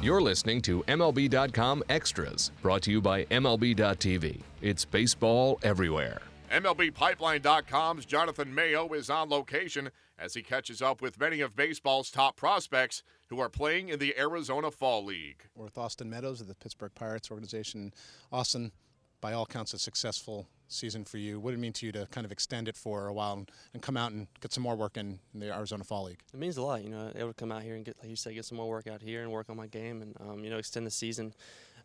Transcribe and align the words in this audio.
You're 0.00 0.22
listening 0.22 0.62
to 0.62 0.84
MLB.com 0.84 1.82
Extras, 1.88 2.52
brought 2.62 2.82
to 2.82 2.92
you 2.92 3.00
by 3.00 3.24
MLB.tv. 3.24 4.40
It's 4.62 4.84
baseball 4.84 5.58
everywhere. 5.64 6.22
MLBPipeline.com's 6.52 8.06
Jonathan 8.06 8.54
Mayo 8.54 8.92
is 8.92 9.10
on 9.10 9.28
location 9.28 9.90
as 10.16 10.34
he 10.34 10.42
catches 10.42 10.80
up 10.80 11.02
with 11.02 11.18
many 11.18 11.40
of 11.40 11.56
baseball's 11.56 12.12
top 12.12 12.36
prospects 12.36 13.02
who 13.28 13.40
are 13.40 13.48
playing 13.48 13.88
in 13.88 13.98
the 13.98 14.16
Arizona 14.16 14.70
Fall 14.70 15.04
League. 15.04 15.42
We're 15.56 15.64
with 15.64 15.76
Austin 15.76 16.08
Meadows 16.08 16.40
of 16.40 16.46
the 16.46 16.54
Pittsburgh 16.54 16.94
Pirates 16.94 17.28
organization. 17.28 17.92
Austin, 18.30 18.70
by 19.20 19.32
all 19.32 19.46
counts, 19.46 19.74
a 19.74 19.78
successful 19.78 20.48
season 20.68 21.04
for 21.04 21.18
you. 21.18 21.40
What 21.40 21.50
did 21.50 21.58
it 21.58 21.62
mean 21.62 21.72
to 21.74 21.86
you 21.86 21.92
to 21.92 22.06
kind 22.10 22.24
of 22.24 22.32
extend 22.32 22.68
it 22.68 22.76
for 22.76 23.08
a 23.08 23.12
while 23.12 23.34
and, 23.34 23.50
and 23.72 23.82
come 23.82 23.96
out 23.96 24.12
and 24.12 24.26
get 24.40 24.52
some 24.52 24.62
more 24.62 24.76
work 24.76 24.96
in, 24.96 25.18
in, 25.34 25.40
the 25.40 25.52
Arizona 25.52 25.84
Fall 25.84 26.04
League? 26.04 26.20
It 26.32 26.38
means 26.38 26.56
a 26.56 26.62
lot, 26.62 26.82
you 26.82 26.90
know, 26.90 27.10
able 27.16 27.28
to 27.28 27.34
come 27.34 27.50
out 27.50 27.62
here 27.62 27.74
and 27.74 27.84
get, 27.84 27.96
like 28.00 28.10
you 28.10 28.16
said, 28.16 28.34
get 28.34 28.44
some 28.44 28.56
more 28.56 28.68
work 28.68 28.86
out 28.86 29.02
here 29.02 29.22
and 29.22 29.32
work 29.32 29.50
on 29.50 29.56
my 29.56 29.66
game 29.66 30.02
and, 30.02 30.16
um, 30.20 30.44
you 30.44 30.50
know, 30.50 30.58
extend 30.58 30.86
the 30.86 30.90
season, 30.90 31.34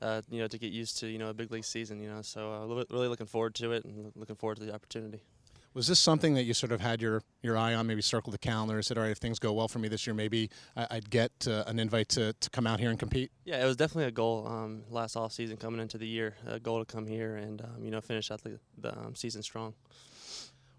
uh, 0.02 0.22
you 0.30 0.40
know, 0.40 0.48
to 0.48 0.58
get 0.58 0.72
used 0.72 1.00
to, 1.00 1.08
you 1.08 1.18
know, 1.18 1.30
a 1.30 1.34
big 1.34 1.52
league 1.52 1.66
season, 1.66 2.02
you 2.02 2.10
know. 2.10 2.22
So 2.22 2.54
uh, 2.54 2.84
really 2.90 3.08
looking 3.08 3.28
forward 3.28 3.56
to 3.56 3.72
it 3.72 3.86
and 3.86 4.12
looking 4.16 4.36
forward 4.36 4.58
to 4.58 4.66
the 4.66 4.74
opportunity. 4.74 5.24
Was 5.74 5.88
this 5.88 6.00
something 6.00 6.36
that 6.36 6.44
you 6.44 6.54
sort 6.54 6.72
of 6.72 6.82
had 6.82 7.02
your, 7.02 7.24
your 7.42 7.58
eye 7.58 7.74
on, 7.74 7.88
maybe 7.88 8.02
circled 8.02 8.34
the 8.34 8.38
calendar 8.38 8.76
and 8.76 8.86
said, 8.86 8.98
all 8.98 9.04
right, 9.04 9.12
if 9.12 9.18
things 9.18 9.40
go 9.40 9.54
well 9.54 9.68
for 9.68 9.80
me 9.80 9.88
this 9.88 10.06
year, 10.06 10.14
maybe 10.14 10.52
I'd 10.76 11.10
get 11.10 11.32
uh, 11.48 11.64
an 11.66 11.80
invite 11.80 12.10
to, 12.10 12.34
to 12.34 12.50
come 12.52 12.68
out 12.68 12.80
here 12.80 12.92
and 12.92 13.00
compete? 13.00 13.32
Yeah, 13.44 13.64
it 13.64 13.66
was 13.66 13.76
definitely 13.76 14.06
a 14.06 14.12
goal 14.12 14.48
um, 14.48 14.84
last 14.92 15.16
off 15.16 15.32
season 15.32 15.58
coming 15.58 15.80
into 15.80 15.98
the 15.98 16.08
year, 16.08 16.36
a 16.46 16.60
goal 16.60 16.84
to 16.84 16.86
come 16.86 17.08
here 17.08 17.38
and, 17.38 17.62
um, 17.62 17.84
you 17.84 17.90
know, 17.90 18.02
finish 18.02 18.30
out 18.30 18.44
the, 18.44 18.60
the 18.78 18.96
um, 18.96 19.16
season 19.16 19.42
strong. 19.42 19.74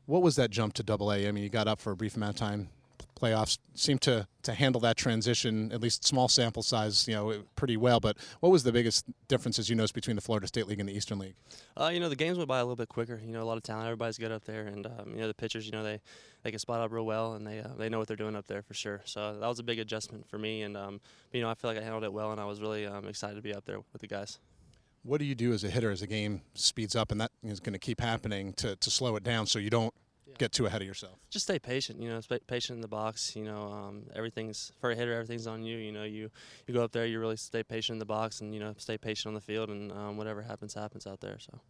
What 0.06 0.22
was 0.22 0.36
that 0.36 0.50
jump 0.50 0.74
to 0.74 0.84
double 0.84 1.12
A? 1.12 1.26
I 1.26 1.32
mean, 1.32 1.42
you 1.42 1.50
got 1.50 1.66
up 1.66 1.80
for 1.80 1.90
a 1.90 1.96
brief 1.96 2.14
amount 2.16 2.34
of 2.34 2.38
time 2.38 2.68
playoffs 3.24 3.59
seem 3.74 3.98
to 3.98 4.27
to 4.42 4.52
handle 4.52 4.80
that 4.83 4.96
transition, 4.96 5.73
at 5.73 5.80
least 5.80 6.05
small 6.05 6.29
sample 6.29 6.62
size, 6.62 7.09
you 7.09 7.15
know, 7.15 7.43
pretty 7.57 7.79
well. 7.79 7.98
But 7.98 8.18
what 8.40 8.52
was 8.52 8.62
the 8.62 8.73
biggest 8.73 9.07
differences 9.26 9.71
you 9.71 9.76
noticed 9.76 9.95
between 9.95 10.16
the 10.16 10.23
Florida 10.23 10.46
State 10.46 10.66
League 10.66 10.80
and 10.80 10.88
the 10.88 10.95
Eastern 10.95 11.18
League? 11.18 11.35
Uh, 11.80 11.90
you 11.93 11.98
know, 11.98 12.10
the 12.10 12.16
games 12.16 12.37
went 12.37 12.48
by 12.48 12.59
a 12.59 12.63
little 12.63 12.76
bit 12.76 12.90
quicker. 12.90 13.18
You 13.24 13.32
know, 13.32 13.43
a 13.43 13.45
lot 13.45 13.57
of 13.57 13.63
talent. 13.63 13.87
Everybody's 13.87 14.18
good 14.18 14.32
up 14.32 14.45
there, 14.45 14.66
and 14.66 14.87
um, 14.87 15.13
you 15.15 15.21
know, 15.21 15.29
the 15.29 15.35
pitchers. 15.35 15.65
You 15.65 15.73
know, 15.73 15.82
they 15.82 16.01
they 16.43 16.51
can 16.51 16.59
spot 16.59 16.80
up 16.80 16.93
real 16.93 17.07
well, 17.07 17.35
and 17.35 17.46
they 17.46 17.60
uh, 17.60 17.68
they 17.79 17.88
know 17.88 17.98
what 17.98 18.09
they're 18.09 18.16
doing 18.16 18.37
up 18.37 18.46
there 18.46 18.63
for 18.63 18.74
sure. 18.74 19.01
So 19.07 19.38
that 19.38 19.46
was 19.46 19.59
a 19.59 19.65
big 19.65 19.79
adjustment 19.79 20.29
for 20.29 20.38
me, 20.38 20.63
and 20.63 20.76
um, 20.76 21.01
you 21.32 21.41
know, 21.41 21.48
I 21.48 21.54
feel 21.54 21.70
like 21.70 21.79
I 21.79 21.82
handled 21.82 22.04
it 22.04 22.13
well, 22.13 22.32
and 22.32 22.41
I 22.41 22.45
was 22.45 22.60
really 22.60 22.87
um, 22.87 23.07
excited 23.07 23.37
to 23.37 23.43
be 23.43 23.54
up 23.54 23.65
there 23.65 23.79
with 23.93 24.02
the 24.02 24.09
guys. 24.09 24.38
What 25.02 25.18
do 25.18 25.26
you 25.26 25.35
do 25.35 25.52
as 25.52 25.65
a 25.65 25.68
hitter 25.68 25.91
as 25.91 26.01
the 26.01 26.07
game 26.07 26.41
speeds 26.54 26.96
up, 26.96 27.13
and 27.13 27.20
that 27.20 27.30
is 27.43 27.60
going 27.60 27.74
to 27.74 27.79
keep 27.79 28.01
happening 28.01 28.54
to, 28.54 28.74
to 28.76 28.91
slow 28.91 29.16
it 29.16 29.23
down 29.23 29.46
so 29.46 29.59
you 29.59 29.68
don't 29.68 29.93
get 30.38 30.52
too 30.52 30.66
ahead 30.66 30.82
of 30.82 30.88
yourself. 30.88 31.18
Just 31.30 31.44
stay 31.44 31.58
patient. 31.58 32.00
You 32.00 32.08
know, 32.08 32.20
stay 32.20 32.38
patient 32.46 32.76
in 32.76 32.80
the 32.80 32.88
box. 32.88 33.34
You 33.36 33.44
know, 33.44 33.70
um, 33.72 34.02
everything's 34.14 34.72
for 34.80 34.90
a 34.90 34.94
hitter. 34.94 35.12
Everything's 35.12 35.46
on 35.46 35.62
you. 35.62 35.76
You 35.76 35.92
know, 35.92 36.04
you 36.04 36.30
you 36.66 36.74
go 36.74 36.82
up 36.84 36.92
there. 36.92 37.06
You 37.06 37.20
really 37.20 37.36
stay 37.36 37.62
patient 37.62 37.94
in 37.94 37.98
the 37.98 38.04
box, 38.04 38.40
and 38.40 38.54
you 38.54 38.60
know, 38.60 38.74
stay 38.78 38.98
patient 38.98 39.28
on 39.28 39.34
the 39.34 39.40
field, 39.40 39.68
and 39.68 39.92
um, 39.92 40.16
whatever 40.16 40.42
happens, 40.42 40.74
happens 40.74 41.06
out 41.06 41.20
there. 41.20 41.38
So. 41.38 41.60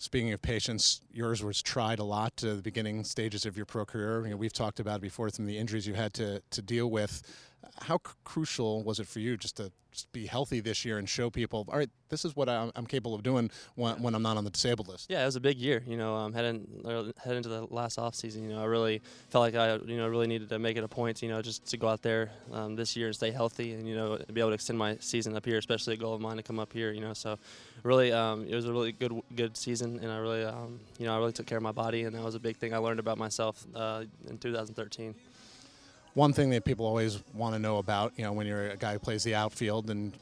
Speaking 0.00 0.32
of 0.32 0.40
patience, 0.40 1.00
yours 1.12 1.42
was 1.42 1.60
tried 1.60 1.98
a 1.98 2.04
lot 2.04 2.36
to 2.36 2.54
the 2.54 2.62
beginning 2.62 3.02
stages 3.02 3.44
of 3.44 3.56
your 3.56 3.66
pro 3.66 3.84
career. 3.84 4.22
You 4.22 4.30
know, 4.30 4.36
we've 4.36 4.52
talked 4.52 4.78
about 4.78 4.98
it 4.98 5.02
before 5.02 5.28
some 5.30 5.44
of 5.44 5.48
the 5.48 5.58
injuries 5.58 5.88
you 5.88 5.94
had 5.94 6.14
to, 6.14 6.40
to 6.50 6.62
deal 6.62 6.88
with. 6.88 7.20
How 7.82 7.98
crucial 8.24 8.82
was 8.82 9.00
it 9.00 9.06
for 9.06 9.20
you 9.20 9.36
just 9.36 9.56
to 9.56 9.72
just 9.98 10.12
be 10.12 10.26
healthy 10.26 10.60
this 10.60 10.84
year 10.84 10.98
and 10.98 11.08
show 11.08 11.28
people, 11.28 11.66
all 11.68 11.78
right, 11.78 11.90
this 12.08 12.24
is 12.24 12.36
what 12.36 12.48
I'm, 12.48 12.70
I'm 12.76 12.86
capable 12.86 13.14
of 13.14 13.22
doing 13.22 13.50
when, 13.74 14.00
when, 14.00 14.14
I'm 14.14 14.22
not 14.22 14.36
on 14.36 14.44
the 14.44 14.50
disabled 14.50 14.88
list? 14.88 15.10
Yeah, 15.10 15.22
it 15.22 15.26
was 15.26 15.36
a 15.36 15.40
big 15.40 15.58
year. 15.58 15.82
You 15.86 15.96
know, 15.96 16.14
um, 16.14 16.32
heading 16.32 16.66
head 17.22 17.36
into 17.36 17.48
the 17.48 17.66
last 17.70 17.98
off 17.98 18.14
season. 18.14 18.44
You 18.44 18.50
know, 18.50 18.62
I 18.62 18.66
really 18.66 19.02
felt 19.30 19.42
like 19.42 19.54
I 19.54 19.74
you 19.74 19.96
know 19.96 20.06
really 20.08 20.26
needed 20.26 20.48
to 20.50 20.58
make 20.58 20.76
it 20.76 20.84
a 20.84 20.88
point. 20.88 21.22
You 21.22 21.28
know, 21.28 21.42
just 21.42 21.66
to 21.66 21.76
go 21.76 21.88
out 21.88 22.02
there 22.02 22.30
um, 22.52 22.76
this 22.76 22.96
year 22.96 23.06
and 23.06 23.16
stay 23.16 23.30
healthy, 23.30 23.72
and 23.72 23.88
you 23.88 23.96
know, 23.96 24.18
be 24.32 24.40
able 24.40 24.50
to 24.50 24.54
extend 24.54 24.78
my 24.78 24.96
season 25.00 25.36
up 25.36 25.44
here, 25.44 25.58
especially 25.58 25.94
a 25.94 25.96
goal 25.96 26.14
of 26.14 26.20
mine 26.20 26.36
to 26.36 26.42
come 26.42 26.58
up 26.58 26.72
here. 26.72 26.92
You 26.92 27.00
know, 27.00 27.14
so 27.14 27.38
really, 27.82 28.12
um, 28.12 28.46
it 28.46 28.54
was 28.54 28.66
a 28.66 28.72
really 28.72 28.92
good 28.92 29.20
good 29.34 29.56
season, 29.56 29.98
and 30.00 30.12
I 30.12 30.18
really, 30.18 30.44
um, 30.44 30.80
you 30.98 31.06
know, 31.06 31.14
I 31.14 31.18
really 31.18 31.32
took 31.32 31.46
care 31.46 31.58
of 31.58 31.64
my 31.64 31.72
body, 31.72 32.04
and 32.04 32.14
that 32.14 32.22
was 32.22 32.34
a 32.34 32.40
big 32.40 32.56
thing 32.56 32.72
I 32.72 32.78
learned 32.78 33.00
about 33.00 33.18
myself 33.18 33.66
uh, 33.74 34.04
in 34.28 34.38
2013 34.38 35.14
one 36.14 36.32
thing 36.32 36.50
that 36.50 36.64
people 36.64 36.86
always 36.86 37.22
want 37.34 37.54
to 37.54 37.58
know 37.58 37.78
about, 37.78 38.12
you 38.16 38.24
know, 38.24 38.32
when 38.32 38.46
you're 38.46 38.70
a 38.70 38.76
guy 38.76 38.94
who 38.94 38.98
plays 38.98 39.24
the 39.24 39.34
outfield 39.34 39.90
and 39.90 40.12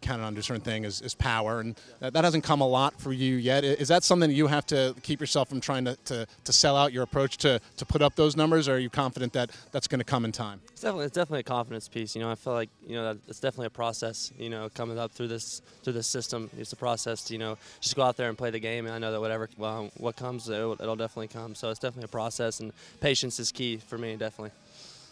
kind 0.00 0.20
of 0.20 0.26
under 0.26 0.42
certain 0.42 0.62
thing 0.62 0.84
is, 0.84 1.00
is 1.00 1.14
power, 1.14 1.60
and 1.60 1.78
that, 2.00 2.12
that, 2.12 2.24
hasn't 2.24 2.44
come 2.44 2.60
a 2.60 2.66
lot 2.66 2.98
for 3.00 3.12
you 3.12 3.36
yet. 3.36 3.64
Is 3.64 3.88
that 3.88 4.04
something 4.04 4.30
you 4.30 4.46
have 4.46 4.66
to 4.66 4.94
keep 5.02 5.20
yourself 5.20 5.48
from 5.48 5.60
trying 5.60 5.84
to, 5.84 5.96
to, 6.06 6.26
to 6.44 6.52
sell 6.52 6.76
out 6.76 6.92
your 6.92 7.02
approach 7.02 7.36
to, 7.38 7.60
to 7.76 7.86
put 7.86 8.02
up 8.02 8.14
those 8.14 8.36
numbers, 8.36 8.68
or 8.68 8.74
are 8.74 8.78
you 8.78 8.90
confident 8.90 9.32
that 9.32 9.50
that's 9.72 9.88
going 9.88 9.98
to 9.98 10.04
come 10.04 10.24
in 10.24 10.32
time? 10.32 10.60
It's 10.70 10.82
definitely 10.82 11.06
it's 11.06 11.14
definitely 11.14 11.40
a 11.40 11.44
confidence 11.44 11.88
piece. 11.88 12.14
You 12.14 12.22
know, 12.22 12.30
I 12.30 12.34
feel 12.34 12.52
like 12.54 12.70
you 12.86 12.96
know 12.96 13.16
it's 13.28 13.40
definitely 13.40 13.66
a 13.66 13.70
process. 13.70 14.32
You 14.38 14.50
know, 14.50 14.68
coming 14.74 14.98
up 14.98 15.12
through 15.12 15.28
this 15.28 15.62
through 15.82 15.92
this 15.94 16.06
system, 16.06 16.50
it's 16.58 16.72
a 16.72 16.76
process. 16.76 17.24
To, 17.24 17.32
you 17.32 17.38
know, 17.38 17.58
just 17.80 17.96
go 17.96 18.02
out 18.02 18.16
there 18.16 18.28
and 18.28 18.38
play 18.38 18.50
the 18.50 18.58
game, 18.58 18.86
and 18.86 18.94
I 18.94 18.98
know 18.98 19.12
that 19.12 19.20
whatever 19.20 19.48
well, 19.56 19.90
what 19.96 20.16
comes, 20.16 20.48
it'll, 20.48 20.72
it'll 20.72 20.96
definitely 20.96 21.28
come. 21.28 21.54
So 21.54 21.70
it's 21.70 21.78
definitely 21.78 22.06
a 22.06 22.08
process, 22.08 22.60
and 22.60 22.72
patience 23.00 23.38
is 23.38 23.52
key 23.52 23.76
for 23.76 23.98
me, 23.98 24.16
definitely 24.16 24.52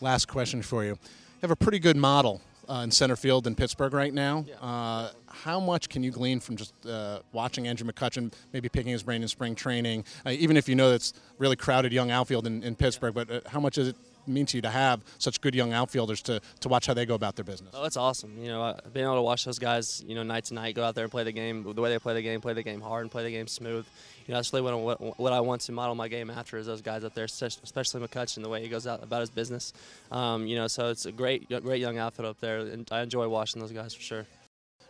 last 0.00 0.28
question 0.28 0.62
for 0.62 0.84
you. 0.84 0.90
You 0.90 1.42
have 1.42 1.50
a 1.50 1.56
pretty 1.56 1.78
good 1.78 1.96
model 1.96 2.40
uh, 2.68 2.82
in 2.84 2.90
center 2.90 3.16
field 3.16 3.46
in 3.46 3.54
Pittsburgh 3.54 3.92
right 3.92 4.12
now. 4.12 4.44
Uh, 4.60 5.10
how 5.28 5.60
much 5.60 5.88
can 5.88 6.02
you 6.02 6.10
glean 6.10 6.40
from 6.40 6.56
just 6.56 6.74
uh, 6.86 7.20
watching 7.32 7.66
Andrew 7.66 7.90
McCutchen, 7.90 8.32
maybe 8.52 8.68
picking 8.68 8.92
his 8.92 9.02
brain 9.02 9.22
in 9.22 9.28
spring 9.28 9.54
training, 9.54 10.04
uh, 10.24 10.30
even 10.30 10.56
if 10.56 10.68
you 10.68 10.74
know 10.74 10.92
it's 10.92 11.12
really 11.38 11.56
crowded 11.56 11.92
young 11.92 12.10
outfield 12.10 12.46
in, 12.46 12.62
in 12.62 12.74
Pittsburgh, 12.74 13.14
but 13.14 13.30
uh, 13.30 13.40
how 13.46 13.60
much 13.60 13.78
is 13.78 13.88
it 13.88 13.96
mean 14.30 14.46
to 14.46 14.56
you 14.56 14.62
to 14.62 14.70
have 14.70 15.02
such 15.18 15.40
good 15.40 15.54
young 15.54 15.72
outfielders 15.72 16.22
to, 16.22 16.40
to 16.60 16.68
watch 16.68 16.86
how 16.86 16.94
they 16.94 17.06
go 17.06 17.14
about 17.14 17.36
their 17.36 17.44
business? 17.44 17.70
Oh, 17.74 17.84
it's 17.84 17.96
awesome. 17.96 18.36
You 18.38 18.48
know, 18.48 18.78
being 18.92 19.06
able 19.06 19.16
to 19.16 19.22
watch 19.22 19.44
those 19.44 19.58
guys, 19.58 20.02
you 20.06 20.14
know, 20.14 20.22
night 20.22 20.44
to 20.46 20.54
night, 20.54 20.74
go 20.74 20.84
out 20.84 20.94
there 20.94 21.04
and 21.04 21.10
play 21.10 21.24
the 21.24 21.32
game, 21.32 21.62
the 21.62 21.80
way 21.80 21.90
they 21.90 21.98
play 21.98 22.14
the 22.14 22.22
game, 22.22 22.40
play 22.40 22.54
the 22.54 22.62
game 22.62 22.80
hard 22.80 23.02
and 23.02 23.10
play 23.10 23.22
the 23.22 23.30
game 23.30 23.46
smooth. 23.46 23.86
You 24.26 24.32
know, 24.32 24.38
that's 24.38 24.52
really 24.52 24.72
what, 24.72 25.18
what, 25.18 25.32
I 25.32 25.40
want 25.40 25.62
to 25.62 25.72
model 25.72 25.94
my 25.94 26.08
game 26.08 26.30
after 26.30 26.56
is 26.56 26.66
those 26.66 26.82
guys 26.82 27.02
up 27.02 27.14
there, 27.14 27.24
especially 27.24 28.06
McCutchen, 28.06 28.42
the 28.42 28.48
way 28.48 28.62
he 28.62 28.68
goes 28.68 28.86
out 28.86 29.02
about 29.02 29.20
his 29.20 29.30
business. 29.30 29.72
Um, 30.12 30.46
you 30.46 30.56
know, 30.56 30.68
so 30.68 30.90
it's 30.90 31.06
a 31.06 31.12
great, 31.12 31.48
great 31.48 31.80
young 31.80 31.98
outfit 31.98 32.24
up 32.24 32.38
there, 32.40 32.60
and 32.60 32.88
I 32.92 33.02
enjoy 33.02 33.28
watching 33.28 33.60
those 33.60 33.72
guys 33.72 33.94
for 33.94 34.02
sure. 34.02 34.26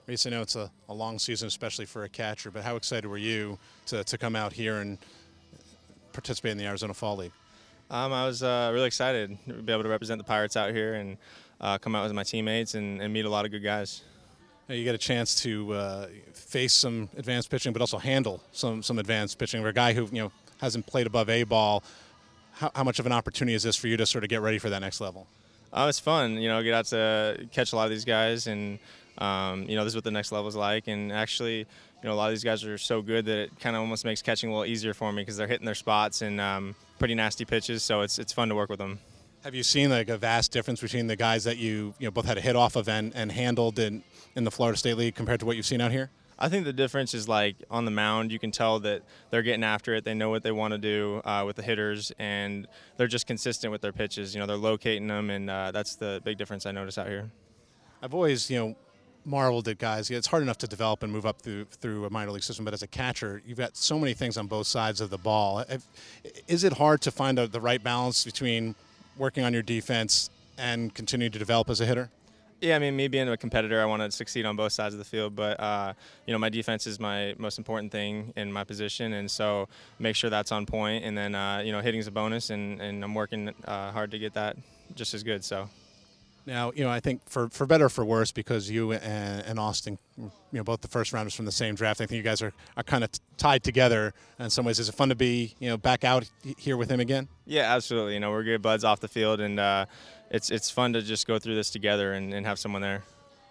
Reese, 0.07 0.27
I 0.27 0.31
know 0.31 0.43
it's 0.43 0.57
a, 0.57 0.71
a 0.89 0.95
long 0.95 1.19
season, 1.19 1.47
especially 1.47 1.87
for 1.87 2.05
a 2.05 2.09
catcher, 2.09 2.51
but 2.51 2.65
how 2.65 2.77
excited 2.77 3.07
were 3.09 3.17
you 3.17 3.59
to, 3.87 4.03
to 4.05 4.19
come 4.19 4.35
out 4.35 4.53
here 4.53 4.79
and 4.79 4.99
participate 6.13 6.53
in 6.53 6.59
the 6.59 6.67
Arizona 6.67 6.93
Fall 6.93 7.17
League? 7.17 7.33
Um, 7.91 8.13
I 8.13 8.25
was 8.25 8.43
uh, 8.45 8.71
really 8.73 8.87
excited 8.87 9.37
to 9.49 9.55
be 9.55 9.73
able 9.73 9.83
to 9.83 9.89
represent 9.89 10.19
the 10.19 10.25
Pirates 10.25 10.57
out 10.57 10.73
here 10.73 10.95
and 10.95 11.17
uh, 11.61 11.77
come 11.77 11.97
out 11.97 12.05
with 12.05 12.13
my 12.13 12.23
teammates 12.23 12.75
and, 12.75 13.03
and, 13.03 13.13
meet 13.13 13.25
a 13.25 13.29
lot 13.29 13.45
of 13.45 13.51
good 13.51 13.65
guys. 13.65 14.03
You 14.69 14.85
get 14.85 14.95
a 14.95 14.99
chance 14.99 15.35
to 15.43 15.73
uh, 15.73 16.07
face 16.33 16.73
some 16.73 17.09
advanced 17.17 17.51
pitching, 17.51 17.73
but 17.73 17.83
also 17.83 17.99
handle 17.99 18.41
some 18.53 18.85
some 18.85 19.01
advanced 19.01 19.37
pitching. 19.37 19.61
For 19.61 19.69
a 19.69 19.73
guy 19.73 19.93
who 19.93 20.03
you 20.13 20.23
know 20.23 20.33
hasn't 20.61 20.87
played 20.87 21.09
above 21.09 21.29
A 21.29 21.43
ball, 21.43 21.83
how, 22.53 22.71
how 22.77 22.85
much 22.85 23.01
of 23.01 23.07
an 23.07 23.13
opportunity 23.13 23.57
is 23.57 23.65
this 23.65 23.75
for 23.75 23.89
you 23.89 23.97
to 23.97 24.07
sort 24.07 24.23
of 24.23 24.31
get 24.31 24.41
ready 24.41 24.59
for 24.59 24.71
that 24.71 24.79
next 24.79 25.01
level? 25.01 25.27
Oh, 25.73 25.89
it's 25.89 25.99
fun. 25.99 26.35
You 26.35 26.49
know, 26.49 26.63
get 26.63 26.75
out 26.75 26.85
to 26.87 27.49
catch 27.51 27.73
a 27.73 27.77
lot 27.77 27.87
of 27.87 27.91
these 27.91 28.05
guys, 28.05 28.47
and 28.47 28.79
um, 29.19 29.65
you 29.65 29.75
know, 29.75 29.83
this 29.83 29.91
is 29.91 29.97
what 29.97 30.05
the 30.05 30.13
next 30.13 30.31
level 30.31 30.47
is 30.47 30.55
like. 30.55 30.87
And 30.87 31.11
actually, 31.11 31.59
you 31.59 31.67
know, 32.05 32.13
a 32.13 32.15
lot 32.15 32.27
of 32.27 32.33
these 32.33 32.45
guys 32.45 32.65
are 32.65 32.79
so 32.79 33.03
good 33.03 33.25
that 33.25 33.39
it 33.39 33.59
kind 33.59 33.75
of 33.75 33.81
almost 33.81 34.05
makes 34.05 34.23
catching 34.23 34.51
a 34.51 34.53
little 34.53 34.71
easier 34.71 34.95
for 34.95 35.13
me 35.13 35.23
because 35.23 35.37
they're 35.37 35.49
hitting 35.49 35.67
their 35.67 35.75
spots 35.75 36.23
and 36.23 36.41
um, 36.41 36.77
pretty 37.01 37.17
nasty 37.17 37.45
pitches. 37.45 37.83
So 37.83 38.03
it's 38.03 38.21
it's 38.21 38.33
fun 38.33 38.49
to 38.51 38.55
work 38.55 38.71
with 38.71 38.79
them. 38.79 39.01
Have 39.43 39.55
you 39.55 39.65
seen 39.65 39.91
like 39.91 40.09
a 40.09 40.19
vast 40.19 40.53
difference 40.53 40.81
between 40.81 41.09
the 41.09 41.17
guys 41.17 41.43
that 41.45 41.57
you 41.57 41.95
you 41.99 42.07
know 42.07 42.13
both 42.13 42.27
had 42.27 42.39
a 42.39 42.41
hit 42.41 42.55
off 42.55 42.77
of 42.77 42.89
and, 42.89 43.13
and 43.17 43.33
handled 43.33 43.81
in 43.81 44.05
in 44.37 44.45
the 44.45 44.53
Florida 44.53 44.79
State 44.79 44.97
League 44.97 45.17
compared 45.17 45.41
to 45.41 45.47
what 45.47 45.57
you've 45.57 45.67
seen 45.67 45.81
out 45.81 45.91
here? 45.91 46.11
I 46.43 46.49
think 46.49 46.65
the 46.65 46.73
difference 46.73 47.13
is 47.13 47.29
like 47.29 47.57
on 47.71 47.85
the 47.85 47.91
mound, 47.91 48.33
you 48.33 48.39
can 48.39 48.51
tell 48.51 48.81
that 48.81 49.03
they're 49.31 49.43
getting 49.43 49.65
after 49.65 49.95
it. 49.95 50.05
They 50.05 50.15
know 50.15 50.31
what 50.31 50.43
they 50.43 50.53
want 50.53 50.73
to 50.73 50.79
do 50.79 51.21
uh, 51.25 51.43
with 51.45 51.57
the 51.57 51.63
hitters, 51.63 52.13
and 52.19 52.67
they're 52.97 53.09
just 53.09 53.27
consistent 53.27 53.71
with 53.73 53.83
their 53.83 53.93
pitches. 53.93 54.35
You 54.35 54.41
know, 54.41 54.47
they're 54.47 54.57
locating 54.57 55.07
them, 55.07 55.29
and 55.29 55.51
uh, 55.51 55.71
that's 55.71 55.97
the 55.97 56.23
big 56.25 56.39
difference 56.39 56.65
I 56.65 56.73
notice 56.73 56.97
out 56.97 57.09
here. 57.09 57.31
I've 58.03 58.15
always, 58.15 58.51
you 58.51 58.59
know, 58.59 58.77
marveled 59.25 59.69
at 59.69 59.79
guys. 59.79 60.11
It's 60.11 60.27
hard 60.27 60.43
enough 60.43 60.59
to 60.59 60.67
develop 60.67 61.03
and 61.03 61.13
move 61.13 61.27
up 61.27 61.41
through 61.43 61.65
through 61.67 62.05
a 62.05 62.11
minor 62.11 62.31
league 62.31 62.43
system, 62.43 62.65
but 62.65 62.75
as 62.75 62.83
a 62.83 62.87
catcher, 62.87 63.43
you've 63.47 63.59
got 63.59 63.77
so 63.77 63.99
many 63.99 64.15
things 64.15 64.37
on 64.37 64.47
both 64.47 64.67
sides 64.67 65.01
of 65.01 65.11
the 65.11 65.19
ball. 65.19 65.65
Is 66.49 66.65
it 66.65 66.75
hard 66.75 67.01
to 67.03 67.11
find 67.11 67.39
the 67.39 67.61
right 67.61 67.83
balance 67.83 68.25
between 68.25 68.75
working 69.17 69.45
on 69.45 69.53
your 69.53 69.63
defense 69.63 70.31
and 70.59 70.95
continuing 70.95 71.33
to 71.33 71.39
develop 71.39 71.71
as 71.71 71.81
a 71.81 71.87
hitter? 71.87 72.11
Yeah, 72.61 72.77
I 72.77 72.79
mean, 72.79 72.95
me 72.95 73.09
being 73.09 73.29
a 73.29 73.39
competitor, 73.39 73.81
I 73.81 73.87
want 73.87 74.03
to 74.03 74.11
succeed 74.11 74.45
on 74.45 74.55
both 74.55 74.73
sides 74.73 74.95
of 74.95 74.99
the 74.99 75.05
field. 75.05 75.35
But 75.35 75.59
uh, 75.59 75.95
you 76.27 76.33
know, 76.33 76.39
my 76.39 76.51
defense 76.51 76.87
is 76.87 77.01
my 77.01 77.35
most 77.39 77.59
important 77.59 77.91
thing 77.91 78.33
in 78.37 78.53
my 78.53 78.65
position, 78.65 79.15
and 79.15 79.31
so 79.31 79.69
make 79.99 80.15
sure 80.15 80.29
that's 80.29 80.53
on 80.53 80.67
point. 80.67 81.05
And 81.05 81.17
then 81.17 81.35
uh, 81.35 81.63
you 81.65 81.73
know, 81.73 81.81
hitting 81.81 82.01
is 82.01 82.07
a 82.07 82.11
bonus, 82.11 82.51
and, 82.51 82.81
and 82.81 83.03
I'm 83.03 83.15
working 83.15 83.51
uh, 83.65 83.93
hard 83.93 84.11
to 84.11 84.19
get 84.19 84.35
that 84.35 84.57
just 84.95 85.15
as 85.15 85.23
good. 85.23 85.45
So. 85.45 85.69
Now, 86.51 86.73
you 86.75 86.83
know, 86.83 86.91
I 86.91 86.99
think 86.99 87.21
for, 87.29 87.49
for 87.51 87.65
better 87.65 87.85
or 87.85 87.89
for 87.89 88.05
worse, 88.05 88.33
because 88.33 88.69
you 88.69 88.91
and, 88.91 89.47
and 89.47 89.57
Austin, 89.57 89.99
you 90.19 90.33
know, 90.51 90.65
both 90.65 90.81
the 90.81 90.89
first 90.89 91.13
rounders 91.13 91.33
from 91.33 91.45
the 91.45 91.53
same 91.53 91.77
draft, 91.77 92.01
I 92.01 92.07
think 92.07 92.17
you 92.17 92.25
guys 92.25 92.43
are, 92.43 92.53
are 92.77 92.83
kind 92.83 93.05
of 93.05 93.11
tied 93.37 93.63
together 93.63 94.13
in 94.41 94.51
some 94.51 94.65
ways. 94.65 94.81
Is 94.81 94.89
it 94.89 94.97
fun 94.97 95.11
to 95.11 95.15
be, 95.15 95.55
you 95.61 95.69
know, 95.69 95.77
back 95.77 96.03
out 96.03 96.29
here 96.59 96.77
with 96.77 96.91
him 96.91 96.99
again? 96.99 97.29
Yeah, 97.47 97.73
absolutely. 97.73 98.15
You 98.15 98.21
know, 98.21 98.33
we're 98.33 98.43
good 98.43 98.63
buds 98.63 98.83
off 98.83 98.99
the 98.99 99.07
field, 99.07 99.39
and 99.39 99.61
uh, 99.61 99.87
it's 100.33 100.51
it's 100.51 100.73
fun 100.73 100.93
to 100.95 101.03
just 101.03 101.25
go 101.25 101.39
through 101.39 101.55
this 101.55 101.71
together 101.71 102.15
and, 102.15 102.35
and 102.35 102.45
have 102.45 102.59
someone 102.59 102.83
there. 102.83 103.05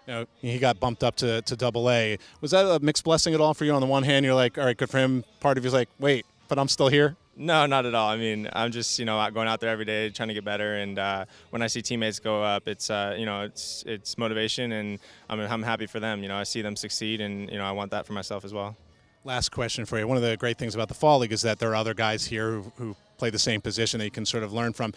You 0.06 0.12
know, 0.12 0.26
he 0.42 0.58
got 0.58 0.78
bumped 0.78 1.02
up 1.02 1.16
to, 1.16 1.40
to 1.40 1.56
double 1.56 1.90
A. 1.90 2.18
Was 2.42 2.50
that 2.50 2.66
a 2.66 2.80
mixed 2.80 3.04
blessing 3.04 3.32
at 3.32 3.40
all 3.40 3.54
for 3.54 3.64
you? 3.64 3.72
On 3.72 3.80
the 3.80 3.86
one 3.86 4.02
hand, 4.02 4.26
you're 4.26 4.34
like, 4.34 4.58
all 4.58 4.64
right, 4.66 4.76
good 4.76 4.90
for 4.90 4.98
him. 4.98 5.24
Part 5.40 5.56
of 5.56 5.64
you's 5.64 5.72
like, 5.72 5.88
wait, 5.98 6.26
but 6.48 6.58
I'm 6.58 6.68
still 6.68 6.88
here. 6.88 7.16
No, 7.40 7.64
not 7.64 7.86
at 7.86 7.94
all. 7.94 8.10
I 8.10 8.18
mean, 8.18 8.50
I'm 8.52 8.70
just 8.70 8.98
you 8.98 9.06
know 9.06 9.26
going 9.32 9.48
out 9.48 9.60
there 9.60 9.70
every 9.70 9.86
day 9.86 10.10
trying 10.10 10.28
to 10.28 10.34
get 10.34 10.44
better, 10.44 10.76
and 10.76 10.98
uh, 10.98 11.24
when 11.48 11.62
I 11.62 11.68
see 11.68 11.80
teammates 11.80 12.18
go 12.18 12.42
up, 12.42 12.68
it's 12.68 12.90
uh, 12.90 13.16
you 13.18 13.24
know 13.24 13.40
it's 13.40 13.82
it's 13.86 14.18
motivation, 14.18 14.72
and 14.72 14.98
I'm 15.30 15.40
I'm 15.40 15.62
happy 15.62 15.86
for 15.86 16.00
them. 16.00 16.22
You 16.22 16.28
know, 16.28 16.36
I 16.36 16.42
see 16.42 16.60
them 16.60 16.76
succeed, 16.76 17.22
and 17.22 17.50
you 17.50 17.56
know 17.56 17.64
I 17.64 17.72
want 17.72 17.92
that 17.92 18.04
for 18.04 18.12
myself 18.12 18.44
as 18.44 18.52
well. 18.52 18.76
Last 19.24 19.52
question 19.52 19.86
for 19.86 19.98
you. 19.98 20.06
One 20.06 20.18
of 20.18 20.22
the 20.22 20.36
great 20.36 20.58
things 20.58 20.74
about 20.74 20.88
the 20.88 20.94
Fall 20.94 21.20
League 21.20 21.32
is 21.32 21.40
that 21.40 21.58
there 21.58 21.70
are 21.70 21.76
other 21.76 21.94
guys 21.94 22.26
here 22.26 22.50
who, 22.50 22.72
who 22.76 22.96
play 23.16 23.30
the 23.30 23.38
same 23.38 23.62
position 23.62 24.00
that 24.00 24.04
you 24.04 24.10
can 24.10 24.26
sort 24.26 24.42
of 24.42 24.52
learn 24.52 24.74
from. 24.74 24.92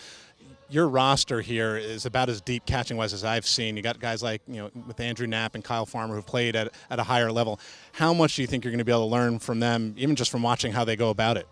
Your 0.69 0.89
roster 0.89 1.39
here 1.39 1.77
is 1.77 2.05
about 2.05 2.27
as 2.27 2.41
deep 2.41 2.65
catching 2.65 2.97
wise 2.97 3.13
as 3.13 3.23
I've 3.23 3.47
seen. 3.47 3.77
You 3.77 3.83
got 3.83 4.01
guys 4.01 4.21
like, 4.21 4.41
you 4.47 4.55
know, 4.55 4.69
with 4.85 4.99
Andrew 4.99 5.27
Knapp 5.27 5.55
and 5.55 5.63
Kyle 5.63 5.85
Farmer 5.85 6.15
who've 6.15 6.25
played 6.25 6.57
at, 6.57 6.73
at 6.89 6.99
a 6.99 7.03
higher 7.03 7.31
level. 7.31 7.59
How 7.93 8.13
much 8.13 8.35
do 8.35 8.41
you 8.41 8.47
think 8.47 8.65
you're 8.65 8.71
going 8.71 8.79
to 8.79 8.85
be 8.85 8.91
able 8.91 9.07
to 9.07 9.11
learn 9.11 9.39
from 9.39 9.59
them, 9.61 9.93
even 9.97 10.15
just 10.15 10.31
from 10.31 10.41
watching 10.41 10.73
how 10.73 10.83
they 10.83 10.95
go 10.97 11.09
about 11.09 11.37
it? 11.37 11.47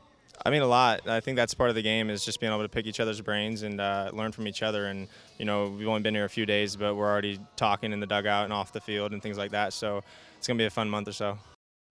I 0.45 0.49
mean, 0.49 0.61
a 0.61 0.67
lot. 0.67 1.07
I 1.07 1.19
think 1.19 1.35
that's 1.35 1.53
part 1.53 1.69
of 1.69 1.75
the 1.75 1.81
game 1.81 2.09
is 2.09 2.25
just 2.25 2.39
being 2.39 2.51
able 2.51 2.63
to 2.63 2.69
pick 2.69 2.85
each 2.85 2.99
other's 2.99 3.21
brains 3.21 3.63
and 3.63 3.79
uh, 3.79 4.09
learn 4.13 4.31
from 4.31 4.47
each 4.47 4.63
other. 4.63 4.87
And 4.87 5.07
you 5.37 5.45
know, 5.45 5.67
we've 5.69 5.87
only 5.87 6.01
been 6.01 6.15
here 6.15 6.25
a 6.25 6.29
few 6.29 6.45
days, 6.45 6.75
but 6.75 6.95
we're 6.95 7.09
already 7.09 7.39
talking 7.55 7.93
in 7.93 7.99
the 7.99 8.07
dugout 8.07 8.45
and 8.45 8.53
off 8.53 8.71
the 8.71 8.81
field 8.81 9.13
and 9.13 9.21
things 9.21 9.37
like 9.37 9.51
that. 9.51 9.73
So 9.73 10.03
it's 10.37 10.47
gonna 10.47 10.57
be 10.57 10.65
a 10.65 10.69
fun 10.69 10.89
month 10.89 11.07
or 11.07 11.13
so. 11.13 11.37